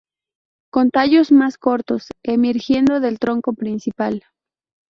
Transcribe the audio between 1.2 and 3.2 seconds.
más cortos emergiendo del